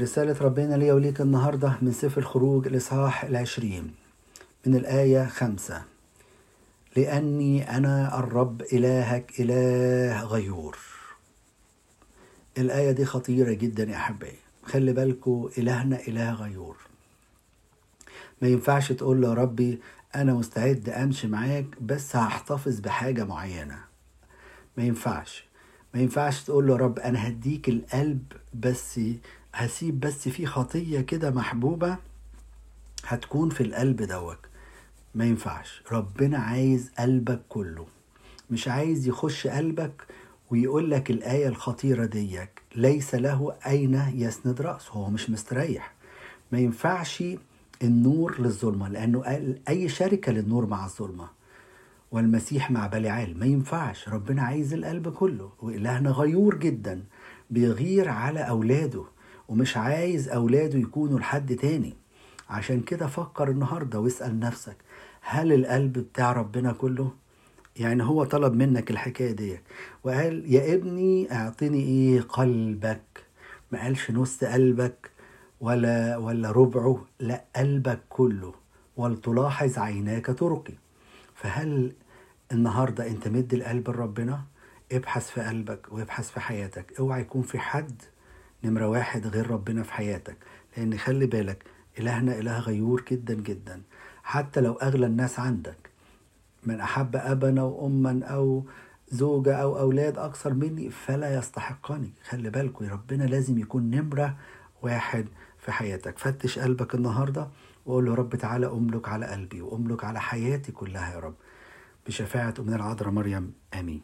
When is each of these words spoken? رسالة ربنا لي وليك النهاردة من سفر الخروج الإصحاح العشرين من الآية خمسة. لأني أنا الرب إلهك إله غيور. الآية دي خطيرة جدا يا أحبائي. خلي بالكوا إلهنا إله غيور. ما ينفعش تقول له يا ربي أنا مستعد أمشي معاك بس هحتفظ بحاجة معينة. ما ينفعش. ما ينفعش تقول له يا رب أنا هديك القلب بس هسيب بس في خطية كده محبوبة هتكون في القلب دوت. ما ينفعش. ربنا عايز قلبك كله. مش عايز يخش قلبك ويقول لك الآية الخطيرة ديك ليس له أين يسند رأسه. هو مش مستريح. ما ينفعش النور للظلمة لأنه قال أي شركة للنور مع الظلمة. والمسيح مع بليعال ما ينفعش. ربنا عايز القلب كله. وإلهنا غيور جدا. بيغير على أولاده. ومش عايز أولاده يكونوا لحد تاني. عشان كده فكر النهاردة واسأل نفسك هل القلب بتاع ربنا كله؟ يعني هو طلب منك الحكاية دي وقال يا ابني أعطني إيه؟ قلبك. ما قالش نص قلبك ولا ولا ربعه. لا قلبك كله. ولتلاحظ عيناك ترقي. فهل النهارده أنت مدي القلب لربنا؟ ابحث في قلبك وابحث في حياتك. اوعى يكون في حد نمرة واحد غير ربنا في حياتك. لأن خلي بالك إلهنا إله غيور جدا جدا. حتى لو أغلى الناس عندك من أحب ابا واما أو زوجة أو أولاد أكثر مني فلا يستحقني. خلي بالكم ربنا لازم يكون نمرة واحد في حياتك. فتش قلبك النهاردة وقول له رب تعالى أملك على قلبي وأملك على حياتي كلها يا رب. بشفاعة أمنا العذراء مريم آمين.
رسالة 0.00 0.36
ربنا 0.40 0.74
لي 0.74 0.92
وليك 0.92 1.20
النهاردة 1.20 1.76
من 1.82 1.92
سفر 1.92 2.20
الخروج 2.20 2.66
الإصحاح 2.66 3.24
العشرين 3.24 3.94
من 4.66 4.74
الآية 4.74 5.26
خمسة. 5.26 5.82
لأني 6.96 7.76
أنا 7.76 8.18
الرب 8.18 8.62
إلهك 8.62 9.40
إله 9.40 10.24
غيور. 10.24 10.78
الآية 12.58 12.90
دي 12.92 13.04
خطيرة 13.04 13.52
جدا 13.52 13.84
يا 13.84 13.96
أحبائي. 13.96 14.36
خلي 14.64 14.92
بالكوا 14.92 15.48
إلهنا 15.58 16.00
إله 16.08 16.32
غيور. 16.32 16.76
ما 18.42 18.48
ينفعش 18.48 18.92
تقول 18.92 19.20
له 19.20 19.28
يا 19.28 19.34
ربي 19.34 19.80
أنا 20.14 20.34
مستعد 20.34 20.88
أمشي 20.88 21.26
معاك 21.26 21.66
بس 21.80 22.16
هحتفظ 22.16 22.80
بحاجة 22.80 23.24
معينة. 23.24 23.78
ما 24.76 24.84
ينفعش. 24.84 25.44
ما 25.94 26.00
ينفعش 26.00 26.42
تقول 26.42 26.66
له 26.66 26.72
يا 26.72 26.78
رب 26.78 26.98
أنا 26.98 27.28
هديك 27.28 27.68
القلب 27.68 28.32
بس 28.54 29.00
هسيب 29.54 30.00
بس 30.00 30.28
في 30.28 30.46
خطية 30.46 31.00
كده 31.00 31.30
محبوبة 31.30 31.96
هتكون 33.06 33.50
في 33.50 33.60
القلب 33.62 34.02
دوت. 34.02 34.38
ما 35.14 35.24
ينفعش. 35.24 35.82
ربنا 35.92 36.38
عايز 36.38 36.90
قلبك 36.98 37.40
كله. 37.48 37.86
مش 38.50 38.68
عايز 38.68 39.08
يخش 39.08 39.46
قلبك 39.46 40.06
ويقول 40.50 40.90
لك 40.90 41.10
الآية 41.10 41.48
الخطيرة 41.48 42.04
ديك 42.04 42.62
ليس 42.76 43.14
له 43.14 43.54
أين 43.66 44.02
يسند 44.14 44.60
رأسه. 44.60 44.92
هو 44.92 45.10
مش 45.10 45.30
مستريح. 45.30 45.92
ما 46.52 46.58
ينفعش 46.58 47.24
النور 47.82 48.40
للظلمة 48.40 48.88
لأنه 48.88 49.20
قال 49.22 49.58
أي 49.68 49.88
شركة 49.88 50.32
للنور 50.32 50.66
مع 50.66 50.84
الظلمة. 50.84 51.28
والمسيح 52.12 52.70
مع 52.70 52.86
بليعال 52.86 53.38
ما 53.38 53.46
ينفعش. 53.46 54.08
ربنا 54.08 54.42
عايز 54.42 54.74
القلب 54.74 55.08
كله. 55.08 55.52
وإلهنا 55.62 56.10
غيور 56.10 56.54
جدا. 56.58 57.04
بيغير 57.50 58.08
على 58.08 58.40
أولاده. 58.40 59.04
ومش 59.50 59.76
عايز 59.76 60.28
أولاده 60.28 60.78
يكونوا 60.78 61.18
لحد 61.18 61.56
تاني. 61.56 61.94
عشان 62.50 62.80
كده 62.80 63.06
فكر 63.06 63.50
النهاردة 63.50 64.00
واسأل 64.00 64.40
نفسك 64.40 64.76
هل 65.20 65.52
القلب 65.52 65.92
بتاع 65.92 66.32
ربنا 66.32 66.72
كله؟ 66.72 67.10
يعني 67.76 68.02
هو 68.02 68.24
طلب 68.24 68.54
منك 68.54 68.90
الحكاية 68.90 69.32
دي 69.32 69.58
وقال 70.04 70.54
يا 70.54 70.74
ابني 70.74 71.32
أعطني 71.32 71.80
إيه؟ 71.82 72.20
قلبك. 72.20 73.24
ما 73.72 73.82
قالش 73.82 74.10
نص 74.10 74.44
قلبك 74.44 75.10
ولا 75.60 76.16
ولا 76.16 76.50
ربعه. 76.50 77.04
لا 77.20 77.44
قلبك 77.56 78.00
كله. 78.08 78.54
ولتلاحظ 78.96 79.78
عيناك 79.78 80.26
ترقي. 80.26 80.74
فهل 81.34 81.92
النهارده 82.52 83.06
أنت 83.06 83.28
مدي 83.28 83.56
القلب 83.56 83.90
لربنا؟ 83.90 84.40
ابحث 84.92 85.30
في 85.30 85.40
قلبك 85.40 85.92
وابحث 85.92 86.30
في 86.30 86.40
حياتك. 86.40 86.92
اوعى 87.00 87.20
يكون 87.20 87.42
في 87.42 87.58
حد 87.58 88.02
نمرة 88.64 88.88
واحد 88.88 89.26
غير 89.26 89.50
ربنا 89.50 89.82
في 89.82 89.92
حياتك. 89.92 90.36
لأن 90.76 90.98
خلي 90.98 91.26
بالك 91.26 91.64
إلهنا 91.98 92.38
إله 92.38 92.58
غيور 92.58 93.04
جدا 93.10 93.34
جدا. 93.34 93.82
حتى 94.22 94.60
لو 94.60 94.72
أغلى 94.72 95.06
الناس 95.06 95.40
عندك 95.40 95.90
من 96.66 96.80
أحب 96.80 97.16
ابا 97.16 97.62
واما 97.62 98.24
أو 98.24 98.64
زوجة 99.08 99.54
أو 99.54 99.78
أولاد 99.78 100.18
أكثر 100.18 100.54
مني 100.54 100.90
فلا 100.90 101.38
يستحقني. 101.38 102.12
خلي 102.28 102.50
بالكم 102.50 102.84
ربنا 102.84 103.24
لازم 103.24 103.58
يكون 103.58 103.90
نمرة 103.90 104.36
واحد 104.82 105.26
في 105.58 105.72
حياتك. 105.72 106.18
فتش 106.18 106.58
قلبك 106.58 106.94
النهاردة 106.94 107.48
وقول 107.86 108.04
له 108.04 108.14
رب 108.14 108.36
تعالى 108.36 108.66
أملك 108.66 109.08
على 109.08 109.26
قلبي 109.26 109.60
وأملك 109.60 110.04
على 110.04 110.20
حياتي 110.20 110.72
كلها 110.72 111.14
يا 111.14 111.18
رب. 111.18 111.34
بشفاعة 112.06 112.54
أمنا 112.58 112.76
العذراء 112.76 113.10
مريم 113.10 113.52
آمين. 113.74 114.00